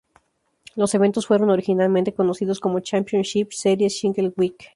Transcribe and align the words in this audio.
Los 0.75 0.95
eventos 0.95 1.27
fueron 1.27 1.51
originalmente 1.51 2.11
conocidos 2.11 2.59
como 2.59 2.79
"Championship 2.79 3.49
Series, 3.51 3.99
Single 3.99 4.33
Week". 4.35 4.69